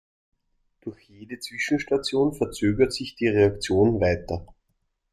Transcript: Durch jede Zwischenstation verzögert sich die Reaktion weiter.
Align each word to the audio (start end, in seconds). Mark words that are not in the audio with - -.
Durch 0.81 1.03
jede 1.09 1.37
Zwischenstation 1.37 2.33
verzögert 2.33 2.91
sich 2.91 3.13
die 3.13 3.27
Reaktion 3.27 3.99
weiter. 4.01 4.47